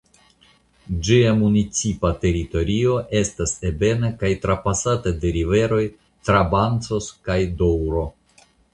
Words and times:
Ĝia 1.07 1.33
municipa 1.41 2.11
teritorio 2.23 2.97
estas 3.21 3.55
ebena 3.73 4.11
kaj 4.25 4.33
trapasata 4.49 5.15
de 5.21 5.31
la 5.33 5.37
riveroj 5.39 5.81
Trabancos 6.01 7.15
kaj 7.31 7.43
Doŭro. 7.63 8.07